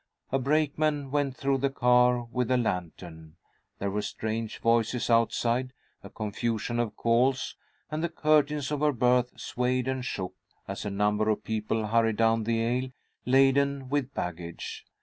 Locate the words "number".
10.89-11.29